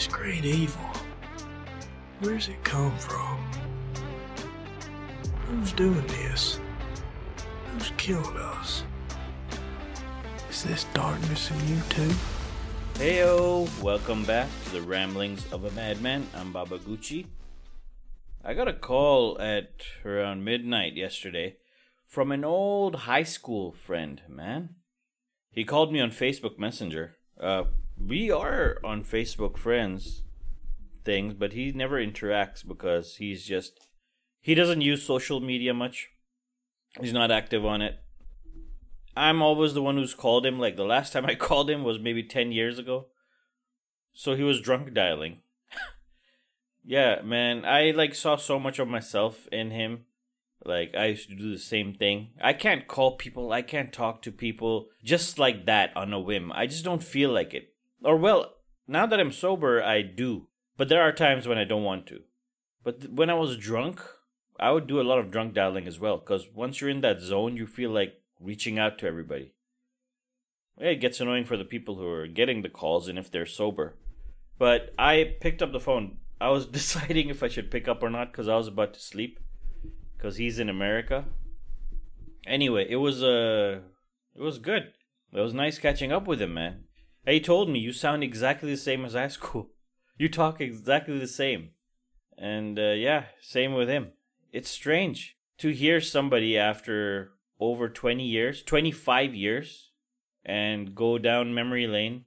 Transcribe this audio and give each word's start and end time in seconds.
This 0.00 0.06
great 0.06 0.46
evil. 0.46 0.90
Where's 2.20 2.48
it 2.48 2.64
come 2.64 2.96
from? 2.96 3.38
Who's 5.44 5.72
doing 5.72 6.06
this? 6.06 6.58
Who's 7.66 7.92
killing 7.98 8.38
us? 8.38 8.84
Is 10.48 10.62
this 10.62 10.84
darkness 10.94 11.50
in 11.50 11.68
you 11.68 11.82
too? 11.90 12.14
Heyo, 12.94 13.82
welcome 13.82 14.24
back 14.24 14.48
to 14.64 14.70
the 14.70 14.80
ramblings 14.80 15.44
of 15.52 15.66
a 15.66 15.70
madman. 15.72 16.26
I'm 16.34 16.50
Baba 16.50 16.78
Gucci. 16.78 17.26
I 18.42 18.54
got 18.54 18.68
a 18.68 18.72
call 18.72 19.38
at 19.38 19.82
around 20.02 20.46
midnight 20.46 20.94
yesterday 20.96 21.56
from 22.06 22.32
an 22.32 22.42
old 22.42 23.00
high 23.00 23.24
school 23.24 23.72
friend, 23.72 24.22
man. 24.26 24.76
He 25.52 25.62
called 25.62 25.92
me 25.92 26.00
on 26.00 26.10
Facebook 26.10 26.58
Messenger. 26.58 27.16
Uh, 27.38 27.64
we 28.06 28.30
are 28.30 28.78
on 28.84 29.04
Facebook 29.04 29.56
friends 29.56 30.22
things, 31.04 31.34
but 31.34 31.52
he 31.52 31.72
never 31.72 31.96
interacts 31.96 32.66
because 32.66 33.16
he's 33.16 33.44
just 33.44 33.88
he 34.40 34.54
doesn't 34.54 34.80
use 34.80 35.02
social 35.02 35.40
media 35.40 35.74
much. 35.74 36.10
He's 37.00 37.12
not 37.12 37.30
active 37.30 37.64
on 37.64 37.82
it. 37.82 37.98
I'm 39.16 39.42
always 39.42 39.74
the 39.74 39.82
one 39.82 39.96
who's 39.96 40.14
called 40.14 40.46
him. 40.46 40.58
Like 40.58 40.76
the 40.76 40.84
last 40.84 41.12
time 41.12 41.26
I 41.26 41.34
called 41.48 41.70
him 41.70 41.84
was 41.84 41.98
maybe 41.98 42.22
10 42.22 42.52
years 42.52 42.78
ago. 42.78 43.06
So 44.12 44.34
he 44.34 44.42
was 44.42 44.60
drunk 44.60 44.92
dialing. 44.94 45.38
yeah, 46.84 47.20
man, 47.22 47.64
I 47.64 47.90
like 47.90 48.14
saw 48.14 48.36
so 48.36 48.58
much 48.58 48.78
of 48.78 48.88
myself 48.88 49.46
in 49.52 49.70
him. 49.70 50.04
Like 50.64 50.94
I 50.94 51.06
used 51.06 51.28
to 51.30 51.36
do 51.36 51.50
the 51.52 51.58
same 51.58 51.94
thing. 51.94 52.30
I 52.40 52.52
can't 52.52 52.86
call 52.86 53.16
people, 53.16 53.52
I 53.52 53.62
can't 53.62 53.92
talk 53.92 54.22
to 54.22 54.32
people 54.32 54.88
just 55.02 55.38
like 55.38 55.66
that 55.66 55.96
on 55.96 56.12
a 56.12 56.20
whim. 56.20 56.52
I 56.52 56.66
just 56.66 56.84
don't 56.84 57.02
feel 57.02 57.30
like 57.30 57.54
it. 57.54 57.74
Or 58.02 58.16
well, 58.16 58.54
now 58.86 59.06
that 59.06 59.20
I'm 59.20 59.32
sober, 59.32 59.82
I 59.82 60.02
do. 60.02 60.48
But 60.76 60.88
there 60.88 61.02
are 61.02 61.12
times 61.12 61.46
when 61.46 61.58
I 61.58 61.64
don't 61.64 61.84
want 61.84 62.06
to. 62.06 62.20
But 62.82 63.00
th- 63.00 63.12
when 63.12 63.30
I 63.30 63.34
was 63.34 63.56
drunk, 63.56 64.00
I 64.58 64.72
would 64.72 64.86
do 64.86 65.00
a 65.00 65.02
lot 65.02 65.18
of 65.18 65.30
drunk 65.30 65.54
dialing 65.54 65.86
as 65.86 66.00
well. 66.00 66.16
Because 66.16 66.48
once 66.54 66.80
you're 66.80 66.90
in 66.90 67.02
that 67.02 67.20
zone, 67.20 67.56
you 67.56 67.66
feel 67.66 67.90
like 67.90 68.14
reaching 68.40 68.78
out 68.78 68.98
to 68.98 69.06
everybody. 69.06 69.52
It 70.78 70.96
gets 70.96 71.20
annoying 71.20 71.44
for 71.44 71.58
the 71.58 71.64
people 71.64 71.96
who 71.96 72.06
are 72.08 72.26
getting 72.26 72.62
the 72.62 72.70
calls 72.70 73.06
and 73.08 73.18
if 73.18 73.30
they're 73.30 73.44
sober. 73.44 73.96
But 74.58 74.94
I 74.98 75.36
picked 75.40 75.60
up 75.60 75.72
the 75.72 75.80
phone. 75.80 76.18
I 76.40 76.48
was 76.48 76.66
deciding 76.80 77.28
if 77.28 77.42
I 77.42 77.48
should 77.48 77.70
pick 77.70 77.86
up 77.86 78.02
or 78.02 78.10
not 78.10 78.32
because 78.32 78.48
I 78.48 78.56
was 78.56 78.68
about 78.68 78.94
to 78.94 79.00
sleep. 79.00 79.38
Because 80.16 80.36
he's 80.36 80.58
in 80.58 80.68
America. 80.68 81.26
Anyway, 82.46 82.86
it 82.88 82.96
was 82.96 83.22
uh, 83.22 83.80
it 84.34 84.40
was 84.40 84.58
good. 84.58 84.92
It 85.32 85.40
was 85.40 85.54
nice 85.54 85.78
catching 85.78 86.10
up 86.12 86.26
with 86.26 86.40
him, 86.40 86.54
man. 86.54 86.84
He 87.26 87.40
told 87.40 87.68
me 87.68 87.78
you 87.78 87.92
sound 87.92 88.24
exactly 88.24 88.70
the 88.70 88.76
same 88.76 89.04
as 89.04 89.32
school. 89.32 89.70
You 90.18 90.28
talk 90.28 90.60
exactly 90.60 91.18
the 91.18 91.26
same. 91.26 91.70
And 92.36 92.78
uh, 92.78 92.92
yeah, 92.92 93.24
same 93.40 93.72
with 93.72 93.88
him. 93.88 94.12
It's 94.52 94.68
strange 94.68 95.38
to 95.56 95.70
hear 95.70 96.02
somebody 96.02 96.58
after 96.58 97.32
over 97.58 97.88
20 97.88 98.22
years, 98.22 98.62
25 98.62 99.34
years, 99.34 99.92
and 100.44 100.94
go 100.94 101.16
down 101.16 101.54
memory 101.54 101.86
lane. 101.86 102.24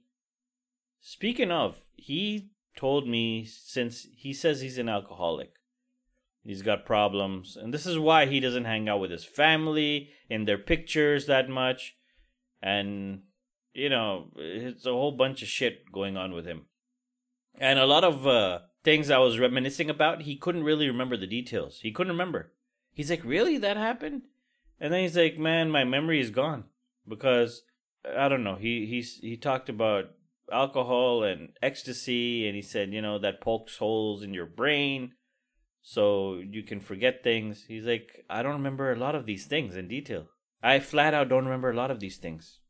Speaking 1.00 1.52
of, 1.52 1.76
he 1.96 2.50
told 2.76 3.08
me 3.08 3.44
since 3.44 4.06
he 4.16 4.32
says 4.32 4.60
he's 4.60 4.78
an 4.78 4.88
alcoholic. 4.88 5.52
He's 6.42 6.62
got 6.62 6.84
problems, 6.84 7.56
and 7.56 7.72
this 7.72 7.86
is 7.86 7.98
why 7.98 8.26
he 8.26 8.38
doesn't 8.38 8.66
hang 8.66 8.88
out 8.88 9.00
with 9.00 9.10
his 9.10 9.24
family 9.24 10.10
in 10.28 10.44
their 10.44 10.58
pictures 10.58 11.26
that 11.26 11.48
much. 11.48 11.96
And, 12.62 13.22
you 13.74 13.88
know, 13.88 14.28
it's 14.36 14.86
a 14.86 14.92
whole 14.92 15.12
bunch 15.12 15.42
of 15.42 15.48
shit 15.48 15.92
going 15.92 16.16
on 16.16 16.32
with 16.32 16.46
him 16.46 16.66
and 17.58 17.78
a 17.78 17.86
lot 17.86 18.04
of 18.04 18.26
uh, 18.26 18.60
things 18.82 19.10
I 19.10 19.18
was 19.18 19.38
reminiscing 19.38 19.90
about, 19.90 20.22
he 20.22 20.36
couldn't 20.36 20.64
really 20.64 20.88
remember 20.88 21.16
the 21.16 21.26
details. 21.26 21.80
He 21.80 21.92
couldn't 21.92 22.12
remember. 22.12 22.52
He's 22.92 23.10
like, 23.10 23.24
"Really, 23.24 23.58
that 23.58 23.76
happened?" 23.76 24.22
And 24.80 24.92
then 24.92 25.02
he's 25.02 25.16
like, 25.16 25.38
"Man, 25.38 25.70
my 25.70 25.84
memory 25.84 26.20
is 26.20 26.30
gone 26.30 26.64
because 27.08 27.62
I 28.16 28.28
don't 28.28 28.44
know." 28.44 28.56
He 28.56 28.86
he's 28.86 29.18
he 29.18 29.36
talked 29.36 29.68
about 29.68 30.10
alcohol 30.52 31.22
and 31.22 31.50
ecstasy, 31.62 32.46
and 32.46 32.54
he 32.54 32.62
said, 32.62 32.92
you 32.92 33.00
know, 33.00 33.18
that 33.18 33.40
pokes 33.40 33.78
holes 33.78 34.22
in 34.22 34.34
your 34.34 34.46
brain, 34.46 35.12
so 35.80 36.34
you 36.34 36.62
can 36.62 36.80
forget 36.80 37.24
things. 37.24 37.64
He's 37.66 37.86
like, 37.86 38.24
I 38.28 38.42
don't 38.42 38.52
remember 38.52 38.92
a 38.92 38.98
lot 38.98 39.14
of 39.14 39.26
these 39.26 39.46
things 39.46 39.74
in 39.74 39.88
detail. 39.88 40.26
I 40.62 40.80
flat 40.80 41.14
out 41.14 41.28
don't 41.28 41.44
remember 41.44 41.70
a 41.70 41.76
lot 41.76 41.90
of 41.90 42.00
these 42.00 42.18
things, 42.18 42.60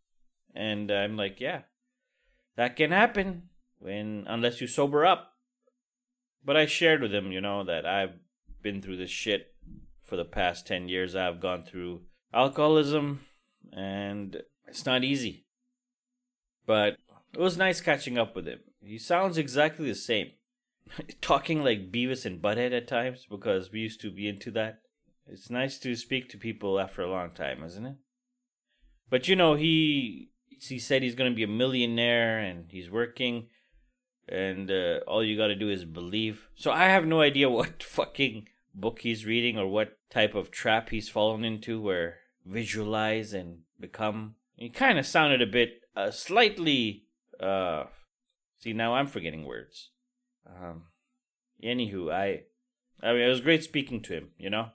and 0.54 0.90
I'm 0.90 1.16
like, 1.16 1.40
yeah, 1.40 1.62
that 2.56 2.76
can 2.76 2.90
happen 2.90 3.48
when 3.78 4.24
unless 4.28 4.60
you 4.60 4.66
sober 4.66 5.04
up. 5.04 5.32
But 6.44 6.56
I 6.56 6.66
shared 6.66 7.00
with 7.00 7.14
him, 7.14 7.32
you 7.32 7.40
know, 7.40 7.64
that 7.64 7.86
I've 7.86 8.16
been 8.62 8.82
through 8.82 8.98
this 8.98 9.10
shit 9.10 9.54
for 10.02 10.16
the 10.16 10.24
past 10.24 10.66
10 10.66 10.88
years. 10.88 11.16
I've 11.16 11.40
gone 11.40 11.64
through 11.64 12.02
alcoholism 12.32 13.20
and 13.72 14.42
it's 14.66 14.86
not 14.86 15.04
easy. 15.04 15.46
But 16.66 16.96
it 17.32 17.40
was 17.40 17.56
nice 17.56 17.80
catching 17.80 18.18
up 18.18 18.36
with 18.36 18.46
him. 18.46 18.60
He 18.82 18.98
sounds 18.98 19.38
exactly 19.38 19.88
the 19.88 19.94
same. 19.94 20.32
Talking 21.20 21.64
like 21.64 21.90
Beavis 21.90 22.26
and 22.26 22.42
Butthead 22.42 22.76
at 22.76 22.86
times 22.86 23.26
because 23.28 23.72
we 23.72 23.80
used 23.80 24.00
to 24.02 24.10
be 24.10 24.28
into 24.28 24.50
that. 24.52 24.80
It's 25.26 25.50
nice 25.50 25.78
to 25.78 25.96
speak 25.96 26.28
to 26.30 26.38
people 26.38 26.78
after 26.78 27.02
a 27.02 27.10
long 27.10 27.30
time, 27.30 27.62
isn't 27.64 27.86
it? 27.86 27.96
But 29.08 29.26
you 29.26 29.36
know, 29.36 29.54
he 29.54 30.30
he 30.68 30.78
said 30.78 31.02
he's 31.02 31.14
going 31.14 31.30
to 31.30 31.36
be 31.36 31.42
a 31.42 31.48
millionaire 31.48 32.38
and 32.38 32.66
he's 32.70 32.90
working 32.90 33.48
and 34.28 34.70
uh, 34.70 35.00
all 35.06 35.22
you 35.22 35.36
got 35.36 35.48
to 35.48 35.54
do 35.54 35.68
is 35.68 35.84
believe. 35.84 36.48
So 36.54 36.70
I 36.70 36.84
have 36.84 37.06
no 37.06 37.20
idea 37.20 37.50
what 37.50 37.82
fucking 37.82 38.48
book 38.74 39.00
he's 39.00 39.26
reading 39.26 39.58
or 39.58 39.66
what 39.66 39.98
type 40.10 40.34
of 40.34 40.50
trap 40.50 40.90
he's 40.90 41.08
fallen 41.08 41.44
into 41.44 41.80
where 41.80 42.18
visualize 42.44 43.32
and 43.32 43.60
become. 43.78 44.36
He 44.56 44.68
kind 44.68 44.98
of 44.98 45.06
sounded 45.06 45.42
a 45.42 45.46
bit 45.46 45.80
uh, 45.96 46.10
slightly 46.10 47.04
uh 47.40 47.84
see 48.58 48.72
now 48.72 48.94
I'm 48.94 49.06
forgetting 49.06 49.44
words. 49.44 49.90
Um 50.46 50.84
anywho, 51.62 52.12
I 52.12 52.42
I 53.02 53.12
mean 53.12 53.22
it 53.22 53.28
was 53.28 53.40
great 53.40 53.64
speaking 53.64 54.00
to 54.02 54.14
him, 54.14 54.30
you 54.38 54.50
know. 54.50 54.70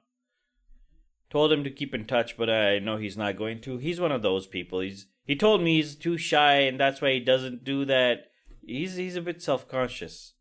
Told 1.30 1.52
him 1.52 1.64
to 1.64 1.70
keep 1.70 1.94
in 1.94 2.06
touch, 2.06 2.38
but 2.38 2.50
I 2.50 2.80
know 2.80 2.98
he's 2.98 3.18
not 3.18 3.38
going 3.38 3.62
to. 3.62 3.78
He's 3.78 4.00
one 4.00 4.12
of 4.12 4.22
those 4.22 4.48
people. 4.48 4.80
He's 4.80 5.08
he 5.26 5.36
told 5.36 5.62
me 5.62 5.76
he's 5.76 5.96
too 5.96 6.18
shy 6.18 6.62
and 6.62 6.80
that's 6.80 7.02
why 7.02 7.14
he 7.14 7.20
doesn't 7.20 7.64
do 7.64 7.86
that 7.86 8.30
he's 8.70 8.96
he's 8.96 9.16
a 9.16 9.22
bit 9.22 9.42
self 9.42 9.68
conscious. 9.68 10.34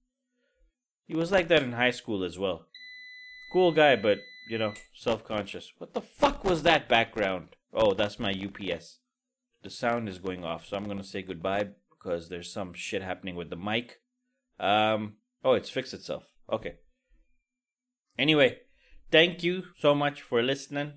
He 1.07 1.17
was 1.17 1.33
like 1.33 1.49
that 1.49 1.63
in 1.63 1.73
high 1.73 1.91
school 1.91 2.23
as 2.23 2.39
well. 2.39 2.67
Cool 3.53 3.73
guy, 3.73 3.97
but 3.97 4.19
you 4.49 4.59
know, 4.59 4.75
self 4.95 5.25
conscious. 5.25 5.73
What 5.79 5.95
the 5.95 6.03
fuck 6.03 6.45
was 6.45 6.63
that 6.63 6.89
background? 6.89 7.57
Oh, 7.73 7.95
that's 7.95 8.19
my 8.19 8.33
UPS. 8.33 8.99
The 9.63 9.71
sound 9.71 10.09
is 10.09 10.19
going 10.19 10.45
off, 10.45 10.67
so 10.67 10.77
I'm 10.77 10.87
gonna 10.87 11.05
say 11.05 11.23
goodbye 11.23 11.69
because 11.91 12.29
there's 12.29 12.53
some 12.53 12.75
shit 12.75 13.03
happening 13.03 13.37
with 13.37 13.51
the 13.51 13.57
mic. 13.57 14.01
Um. 14.61 15.15
Oh, 15.45 15.53
it's 15.53 15.71
fixed 15.71 15.95
itself. 15.95 16.25
Okay. 16.53 16.77
Anyway, 18.19 18.59
thank 19.11 19.43
you 19.43 19.65
so 19.79 19.95
much 19.95 20.23
for 20.23 20.43
listening, 20.43 20.95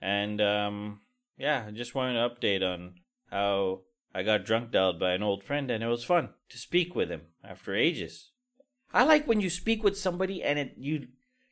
and 0.00 0.40
um, 0.40 1.00
yeah, 1.38 1.64
I 1.68 1.70
just 1.70 1.94
wanted 1.94 2.14
to 2.14 2.28
update 2.28 2.62
on 2.62 2.94
how 3.30 3.80
I 4.14 4.22
got 4.22 4.44
drunk 4.44 4.72
dialed 4.72 4.98
by 4.98 5.12
an 5.12 5.22
old 5.22 5.44
friend 5.44 5.70
and 5.70 5.82
it 5.82 5.86
was 5.86 6.04
fun 6.04 6.30
to 6.48 6.58
speak 6.58 6.94
with 6.94 7.10
him 7.10 7.22
after 7.44 7.74
ages. 7.74 8.30
I 8.92 9.04
like 9.04 9.26
when 9.26 9.40
you 9.40 9.50
speak 9.50 9.84
with 9.84 9.96
somebody 9.96 10.42
and 10.42 10.58
it 10.58 10.74
you 10.76 11.08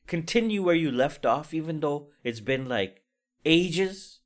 continue 0.07 0.63
where 0.63 0.75
you 0.75 0.91
left 0.91 1.25
off 1.25 1.55
even 1.55 1.81
though 1.81 2.09
it's 2.25 2.41
been 2.41 2.69
like 2.69 3.03
ages. 3.45 4.21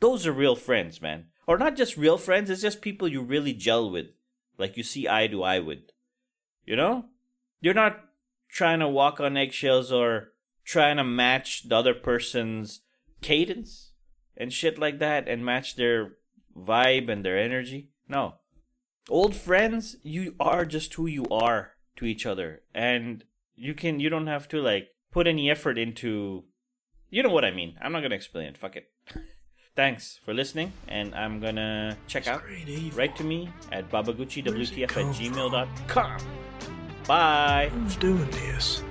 Those 0.00 0.26
are 0.26 0.32
real 0.32 0.56
friends, 0.56 1.02
man. 1.02 1.26
Or 1.46 1.58
not 1.58 1.76
just 1.76 1.96
real 1.96 2.18
friends, 2.18 2.50
it's 2.50 2.62
just 2.62 2.82
people 2.82 3.08
you 3.08 3.20
really 3.20 3.52
gel 3.52 3.90
with. 3.90 4.14
Like 4.58 4.76
you 4.76 4.82
see 4.82 5.08
eye 5.08 5.26
to 5.26 5.42
eye 5.42 5.58
with. 5.58 5.90
You 6.64 6.76
know? 6.76 7.06
You're 7.60 7.74
not 7.74 8.00
trying 8.48 8.78
to 8.78 8.88
walk 8.88 9.20
on 9.20 9.36
eggshells 9.36 9.90
or 9.90 10.31
trying 10.64 10.96
to 10.96 11.04
match 11.04 11.68
the 11.68 11.76
other 11.76 11.94
person's 11.94 12.80
cadence 13.20 13.92
and 14.36 14.52
shit 14.52 14.78
like 14.78 14.98
that 14.98 15.28
and 15.28 15.44
match 15.44 15.76
their 15.76 16.16
vibe 16.56 17.08
and 17.08 17.24
their 17.24 17.38
energy. 17.38 17.90
No. 18.08 18.34
Old 19.08 19.34
friends, 19.34 19.96
you 20.02 20.34
are 20.38 20.64
just 20.64 20.94
who 20.94 21.06
you 21.06 21.26
are 21.30 21.72
to 21.96 22.04
each 22.04 22.26
other. 22.26 22.62
And 22.74 23.24
you 23.56 23.74
can 23.74 24.00
you 24.00 24.08
don't 24.08 24.26
have 24.26 24.48
to 24.48 24.60
like 24.60 24.88
put 25.10 25.26
any 25.26 25.50
effort 25.50 25.78
into 25.78 26.44
you 27.10 27.22
know 27.22 27.28
what 27.28 27.44
I 27.44 27.50
mean. 27.50 27.76
I'm 27.80 27.92
not 27.92 28.02
gonna 28.02 28.14
explain 28.14 28.46
it. 28.46 28.56
Fuck 28.56 28.76
it. 28.76 28.90
Thanks 29.76 30.18
for 30.22 30.34
listening, 30.34 30.72
and 30.88 31.14
I'm 31.14 31.40
gonna 31.40 31.96
check 32.06 32.26
out. 32.26 32.42
Write 32.94 33.16
to 33.16 33.24
me 33.24 33.50
at 33.70 33.90
babaguchiwtf 33.90 34.82
at 34.82 34.90
gmail.com. 34.90 36.18
Bye. 37.06 37.70
Who's 37.72 37.96
doing 37.96 38.30
this? 38.30 38.82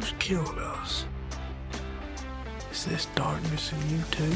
Who's 0.00 0.14
killing 0.18 0.58
us? 0.58 1.04
Is 2.72 2.86
this 2.86 3.04
darkness 3.14 3.70
in 3.70 3.90
you 3.90 4.02
too? 4.10 4.34